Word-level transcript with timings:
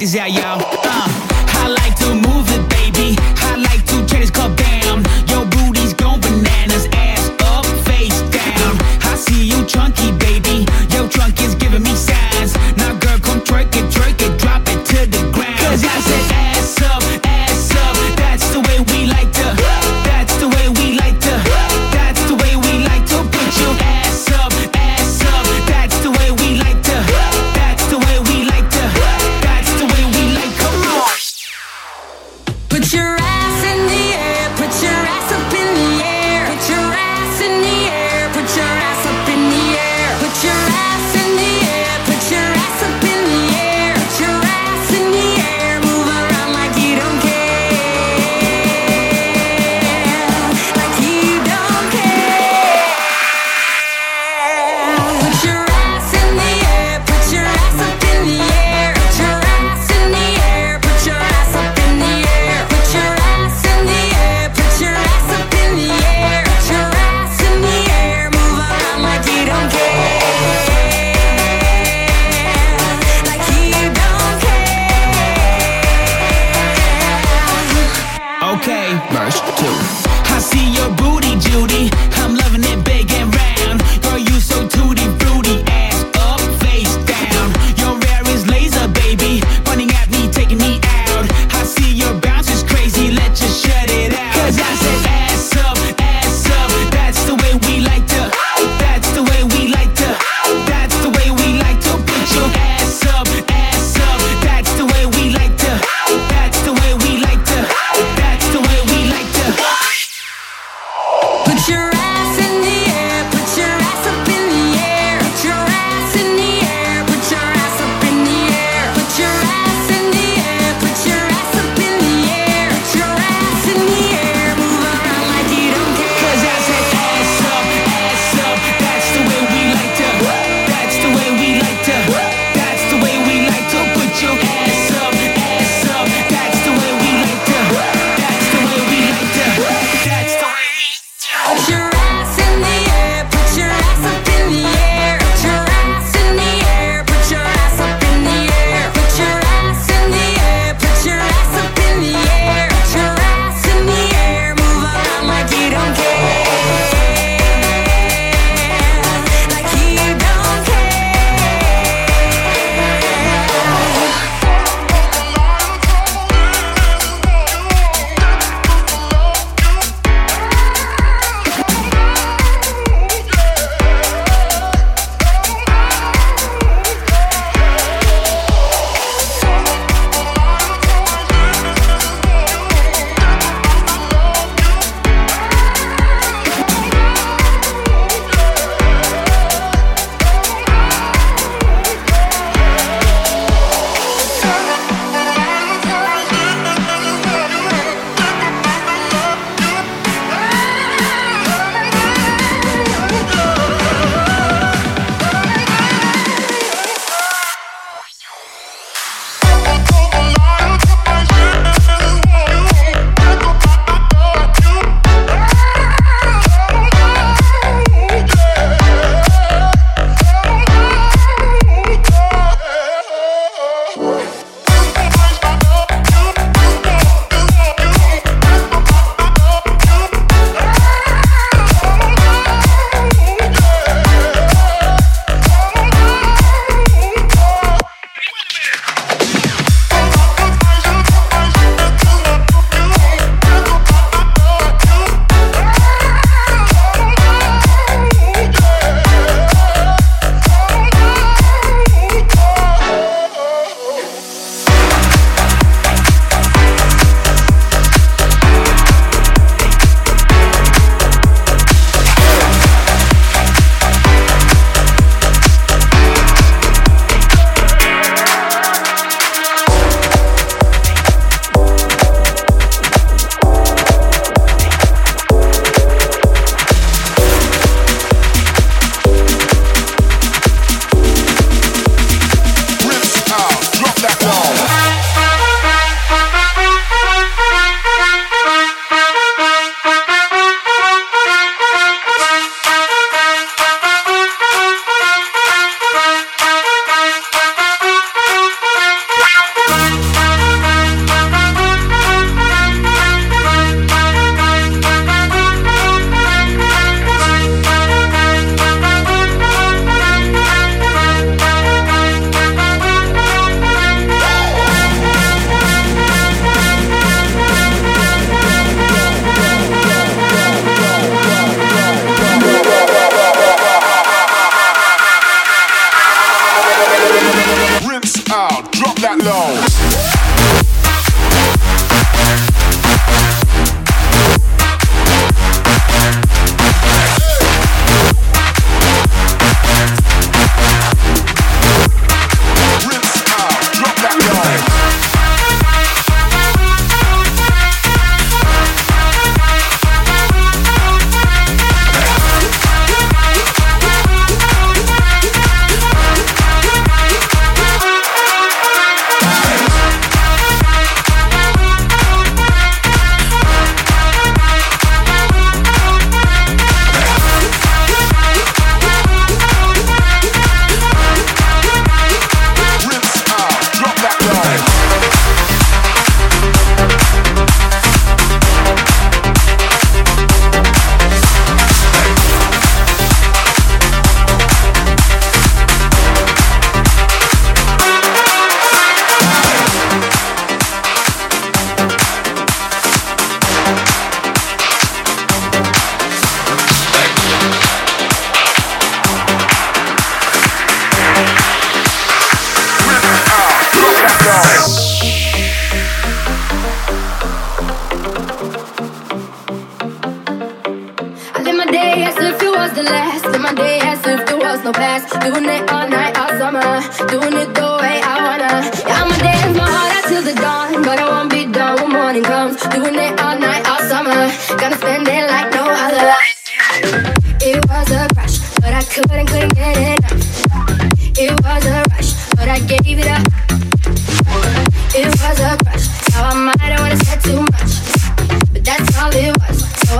check 0.00 0.08
this 0.08 0.16
out, 0.16 0.32
y'all. 0.32 0.49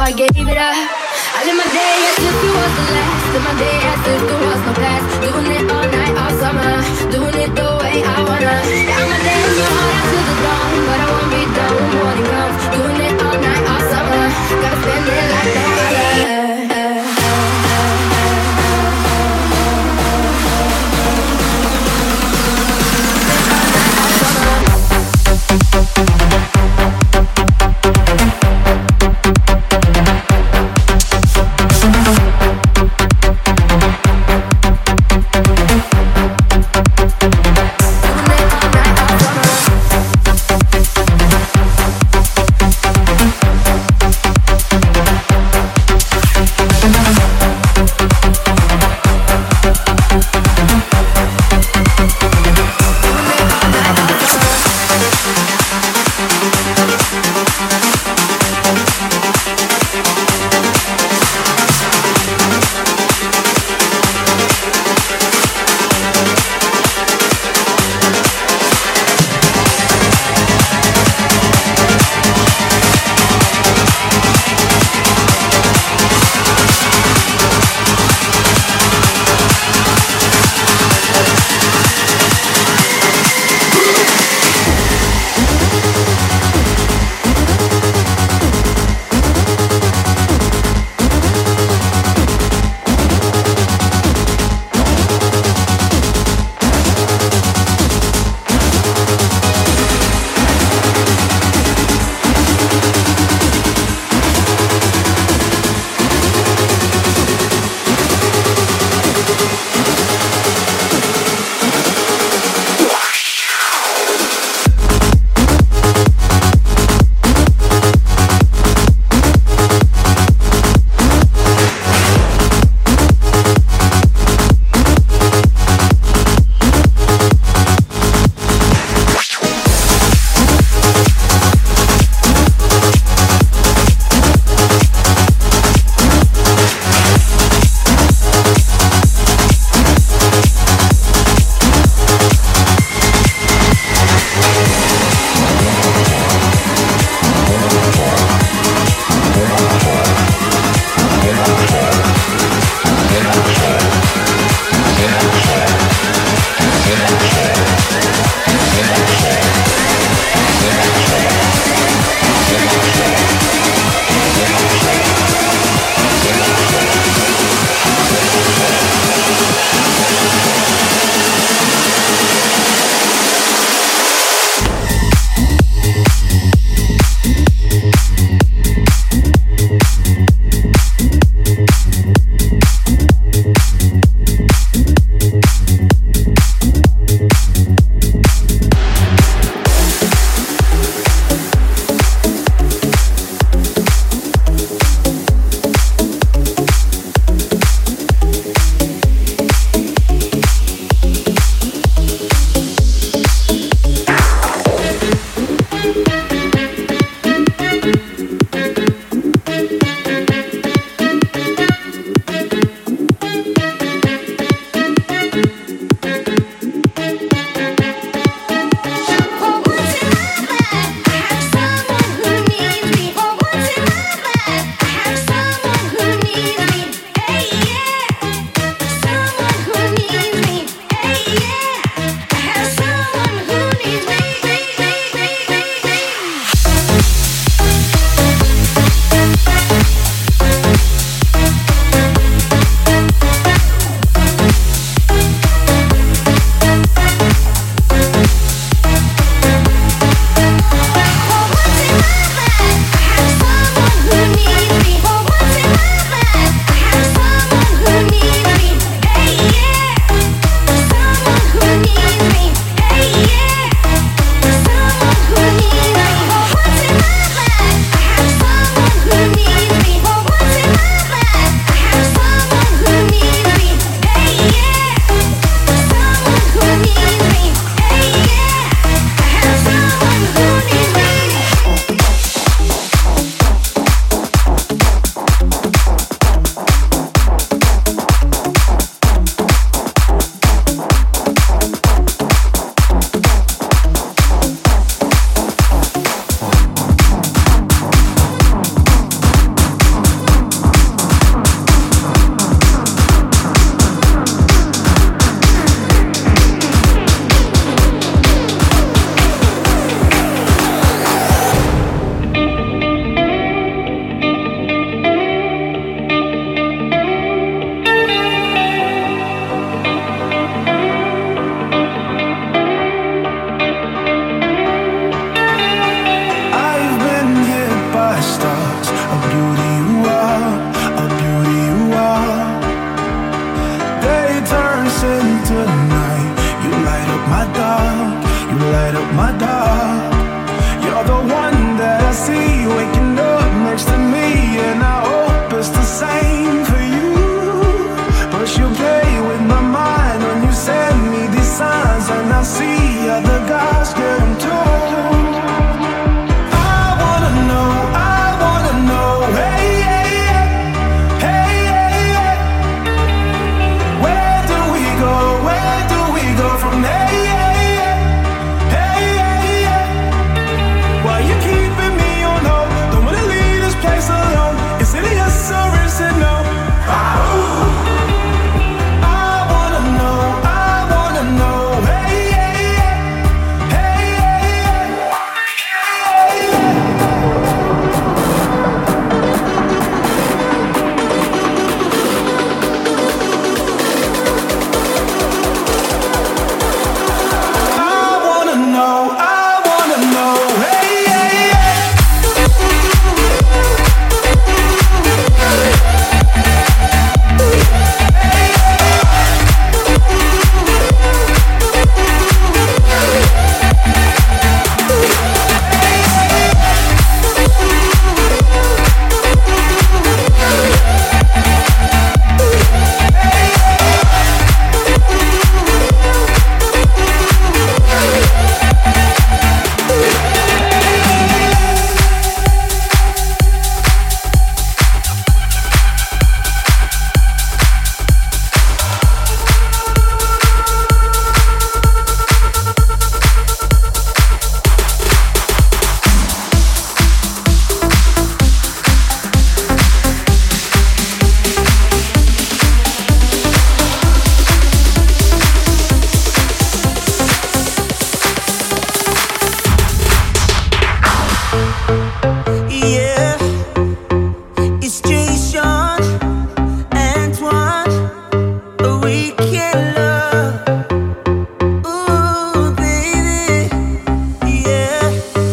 I 0.00 0.12
gave 0.12 0.30
it 0.30 0.56
up. 0.56 0.74
I 1.36 1.44
live 1.44 1.56
my 1.56 1.68
day 1.76 1.96
as 2.08 2.16
if 2.24 2.36
it 2.40 2.52
was 2.56 2.72
the 2.72 2.84
last. 2.96 3.32
Live 3.34 3.44
my 3.44 3.54
day 3.60 3.78
as 3.84 4.00
if 4.08 4.20
there 4.28 4.40
was 4.48 4.60
no 4.64 4.72
past. 4.80 5.04
Doing 5.20 5.48
it 5.52 5.70
all 5.70 5.88
night, 5.92 6.16
all 6.16 6.32
summer. 6.40 6.72
Doing 7.12 7.36
it 7.44 7.54
the 7.54 7.68
way 7.78 8.02
I 8.02 8.24
wanna. 8.24 8.99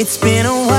It's 0.00 0.16
been 0.16 0.46
a 0.46 0.50
while. 0.50 0.69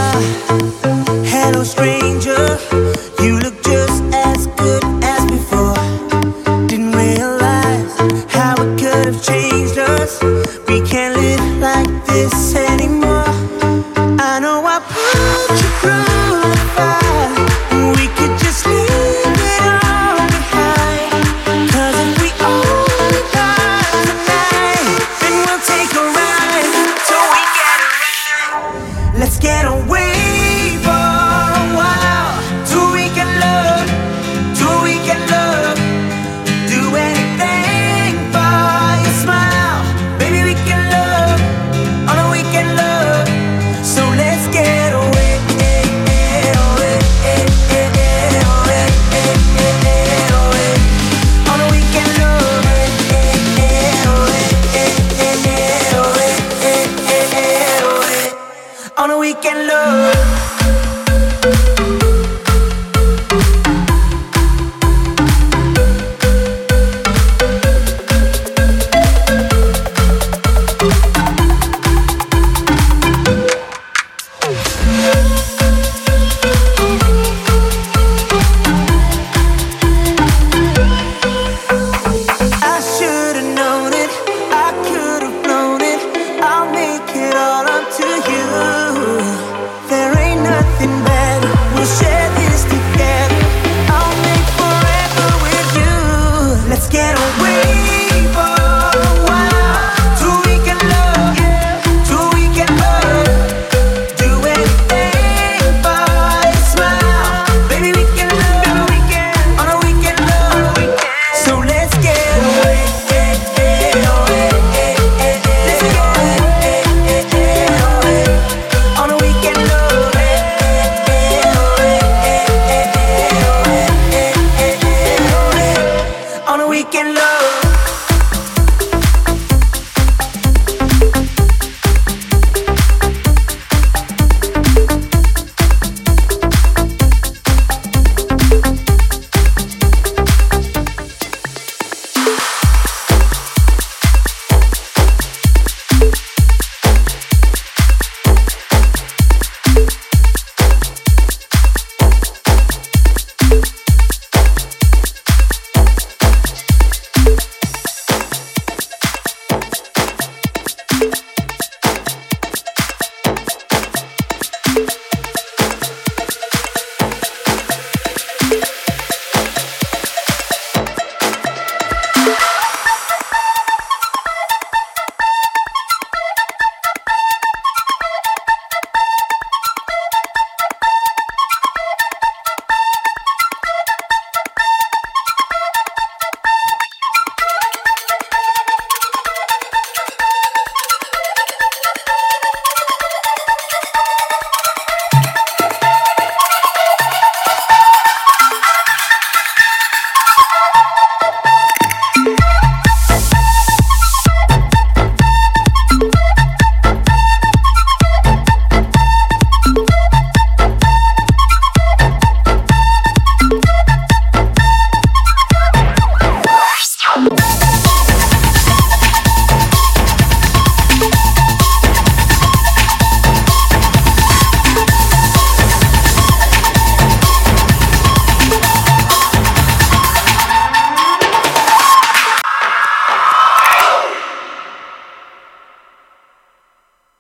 on 59.02 59.10
a 59.10 59.18
weekend 59.18 59.66
love. 59.66 61.81